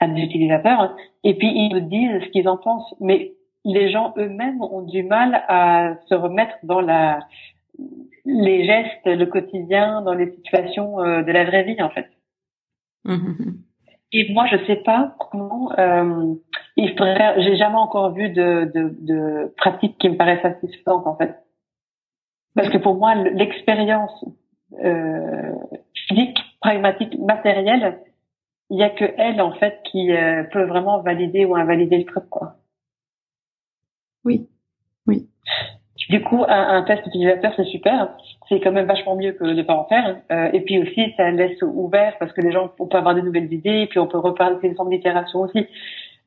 [0.01, 3.33] à des utilisateurs, et puis ils nous disent ce qu'ils en pensent, mais
[3.65, 7.21] les gens eux-mêmes ont du mal à se remettre dans la
[8.25, 12.09] les gestes, le quotidien, dans les situations euh, de la vraie vie en fait.
[13.07, 13.55] Mm-hmm.
[14.13, 15.73] Et moi, je sais pas comment.
[15.79, 16.35] Euh,
[16.77, 17.43] il faudrait.
[17.43, 21.37] J'ai jamais encore vu de, de, de pratique qui me paraît satisfaisante en fait.
[22.55, 24.25] Parce que pour moi, l'expérience
[24.83, 25.55] euh,
[25.95, 28.01] physique, pragmatique, matérielle,
[28.71, 32.05] il y a que elle en fait qui euh, peut vraiment valider ou invalider le
[32.05, 32.57] truc quoi.
[34.25, 34.49] Oui,
[35.07, 35.29] oui.
[36.09, 38.11] Du coup, un, un test utilisateur, c'est super.
[38.49, 40.21] C'est quand même vachement mieux que de pas en faire.
[40.31, 43.23] Euh, et puis aussi, ça laisse ouvert parce que les gens, on peut avoir de
[43.23, 45.67] nouvelles idées, et puis on peut reparler une forme d'itération aussi.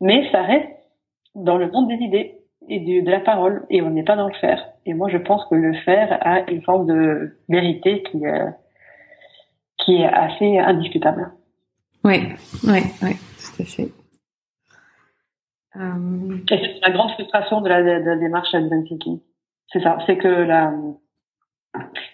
[0.01, 0.69] Mais ça reste
[1.35, 2.35] dans le monde des idées
[2.67, 4.63] et de, de la parole, et on n'est pas dans le faire.
[4.85, 8.49] Et moi, je pense que le faire a une forme de vérité qui, euh,
[9.77, 11.31] qui est assez indiscutable.
[12.03, 12.29] Oui,
[12.63, 13.89] oui, oui, tout à fait.
[15.75, 16.37] Euh...
[16.49, 19.19] c'est la grande frustration de la, de la démarche design thinking.
[19.71, 20.73] C'est ça, c'est que la,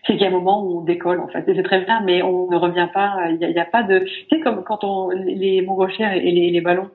[0.06, 2.02] c'est qu'il y a un moment où on décolle en fait, et c'est très bien,
[2.02, 3.30] mais on ne revient pas.
[3.30, 6.52] Il n'y a, a, pas de, tu sais comme quand on les montgolfières et les,
[6.52, 6.90] les ballons,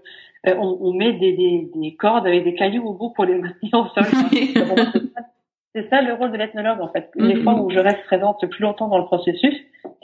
[0.46, 3.36] euh, on, on, met des, des, des, cordes avec des cailloux au bout pour les
[3.36, 4.04] maintenir au sol.
[5.74, 7.10] c'est ça le rôle de l'ethnologue en fait.
[7.14, 7.42] Les mm-hmm.
[7.42, 9.54] fois où je reste présente plus longtemps dans le processus,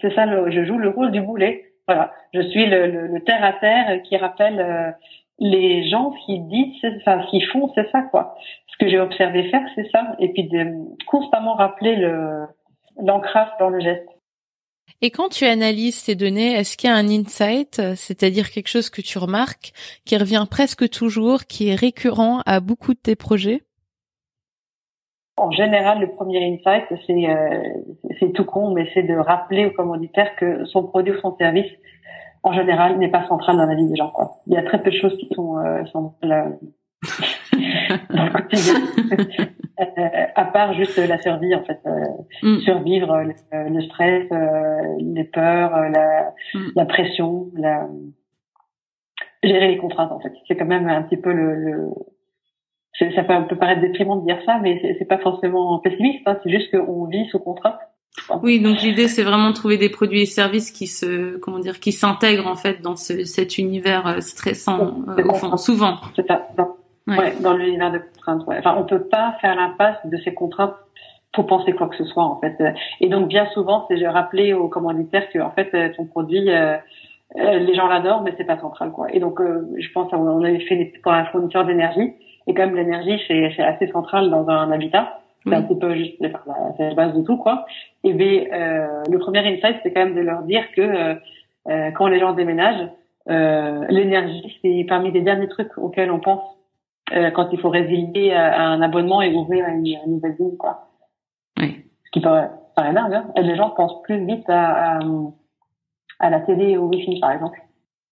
[0.00, 1.64] c'est ça, le, je joue le rôle du boulet.
[1.86, 4.90] Voilà, je suis le, le, le terre à terre qui rappelle euh,
[5.38, 8.36] les gens qui disent, enfin, qui font, c'est ça quoi.
[8.68, 10.16] Ce que j'ai observé faire, c'est ça.
[10.18, 10.66] Et puis de
[11.06, 12.46] constamment rappeler le
[12.98, 14.08] l'ancrage dans le geste.
[15.02, 18.88] Et quand tu analyses ces données, est-ce qu'il y a un insight, c'est-à-dire quelque chose
[18.88, 19.72] que tu remarques,
[20.06, 23.62] qui revient presque toujours, qui est récurrent à beaucoup de tes projets?
[25.36, 30.34] En général, le premier insight, c'est euh, tout con, mais c'est de rappeler au commanditaire
[30.36, 31.70] que son produit ou son service,
[32.46, 34.10] en général, n'est pas central dans la vie des gens.
[34.10, 34.30] Quoi.
[34.46, 35.82] Il y a très peu de choses qui sont, euh,
[37.52, 38.74] le quotidien.
[39.78, 42.04] Euh, à part juste la survie en fait, euh,
[42.42, 42.60] mm.
[42.60, 44.24] survivre euh, le, stress,
[44.98, 46.70] les peurs, la, mm.
[46.74, 47.86] la, pression, la
[49.42, 50.32] gérer les contraintes en fait.
[50.48, 51.90] C'est quand même un petit peu le, le...
[53.14, 56.22] ça peut, peut, paraître déprimant de dire ça, mais c'est pas forcément pessimiste.
[56.26, 56.38] Hein.
[56.42, 57.78] c'est juste qu'on vit sous contrainte.
[58.42, 61.78] Oui, donc l'idée c'est vraiment de trouver des produits et services qui se, comment dire,
[61.80, 65.98] qui s'intègrent en fait dans ce, cet univers stressant au fond, souvent.
[66.14, 66.46] C'est ça.
[67.06, 67.34] Ouais.
[67.40, 68.46] dans l'univers de contraintes.
[68.48, 68.56] Ouais.
[68.58, 70.74] Enfin, on peut pas faire l'impasse de ces contraintes
[71.36, 72.56] pour penser quoi que ce soit en fait.
[73.00, 76.50] Et donc bien souvent, c'est je rappeler aux commanditaires que en fait euh, ton produit,
[76.50, 76.76] euh,
[77.36, 79.06] euh, les gens l'adorent, mais c'est pas central quoi.
[79.12, 82.14] Et donc je pense on avait fait pour un fournisseur d'énergie
[82.46, 85.20] et quand même l'énergie c'est c'est assez central dans un habitat.
[85.46, 86.16] C'est un petit peu juste
[86.76, 87.66] c'est la base de tout quoi.
[88.04, 88.44] Et bien
[89.08, 91.14] le premier insight c'est quand même de leur dire que
[91.92, 92.88] quand les gens déménagent,
[93.26, 96.56] l'énergie c'est parmi les derniers trucs auxquels on pense
[97.12, 100.88] euh, quand il faut résilier euh, un abonnement et ouvrir une, une nouvelle ligne, quoi.
[101.58, 101.84] Oui.
[102.04, 103.26] Ce qui paraît, paraît dingue, hein.
[103.36, 104.98] Et les gens pensent plus vite à, à,
[106.18, 107.60] à la télé et au wifi, par exemple.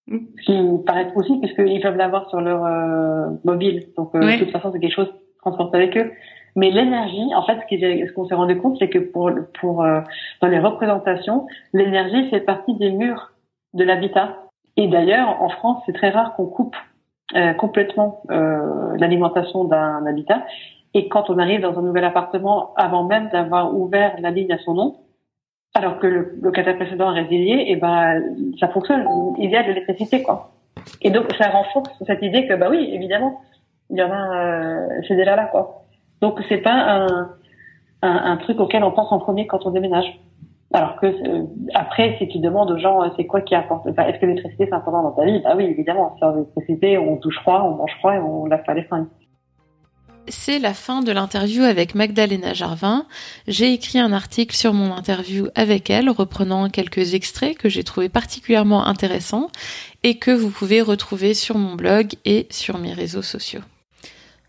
[0.07, 0.17] Mm.
[0.37, 3.87] Ce qui paraît aussi, puisqu'ils peuvent l'avoir sur leur euh, mobile.
[3.97, 6.11] Donc, de toute façon, c'est quelque chose transporte avec eux.
[6.55, 9.29] Mais l'énergie, en fait, ce qu'on s'est rendu compte, c'est que pour,
[9.59, 9.85] pour
[10.41, 13.33] dans les représentations, l'énergie fait partie des murs
[13.73, 14.45] de l'habitat.
[14.77, 16.75] Et d'ailleurs, en France, c'est très rare qu'on coupe
[17.35, 20.45] euh, complètement euh, l'alimentation d'un habitat.
[20.93, 24.57] Et quand on arrive dans un nouvel appartement, avant même d'avoir ouvert la ligne à
[24.59, 24.95] son nom,
[25.73, 28.21] alors que le locataire précédent est résilié, et eh ben
[28.59, 29.05] ça fonctionne.
[29.39, 30.51] Il y a de l'électricité, quoi.
[31.01, 33.41] Et donc ça renforce cette idée que bah oui, évidemment,
[33.89, 35.84] il y en a, euh, c'est déjà là, quoi.
[36.25, 37.29] Donc c'est pas un,
[38.01, 40.07] un, truc auquel on pense en premier quand on déménage.
[40.73, 41.43] Alors que euh,
[41.75, 44.65] après, si tu demandes aux gens, euh, c'est quoi qui importe enfin, Est-ce que l'électricité
[44.67, 45.39] c'est important dans ta vie?
[45.43, 46.17] Bah oui, évidemment.
[46.19, 49.05] Sans l'électricité, on touche froid, on mange froid et on lave pas les fringues.
[50.27, 53.05] C'est la fin de l'interview avec Magdalena Jarvin.
[53.47, 58.09] J'ai écrit un article sur mon interview avec elle, reprenant quelques extraits que j'ai trouvé
[58.09, 59.49] particulièrement intéressants
[60.01, 63.61] et que vous pouvez retrouver sur mon blog et sur mes réseaux sociaux.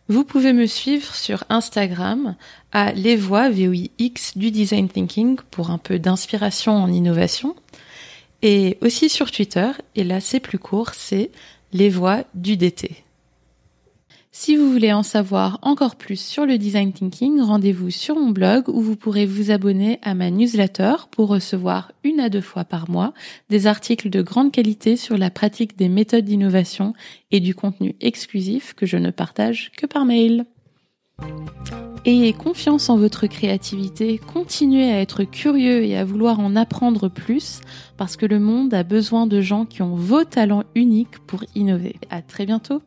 [0.09, 2.37] Vous pouvez me suivre sur Instagram
[2.71, 7.57] à les voix VOIX du design thinking pour un peu d'inspiration en innovation
[8.43, 11.33] et aussi sur Twitter et là c'est plus court, c'est
[11.73, 13.06] les voix du DT.
[14.39, 18.69] Si vous voulez en savoir encore plus sur le design thinking, rendez-vous sur mon blog
[18.69, 22.91] où vous pourrez vous abonner à ma newsletter pour recevoir une à deux fois par
[22.91, 23.15] mois
[23.49, 26.93] des articles de grande qualité sur la pratique des méthodes d'innovation
[27.31, 30.45] et du contenu exclusif que je ne partage que par mail.
[32.05, 37.63] Ayez confiance en votre créativité, continuez à être curieux et à vouloir en apprendre plus
[37.97, 41.97] parce que le monde a besoin de gens qui ont vos talents uniques pour innover.
[42.11, 42.83] À très bientôt!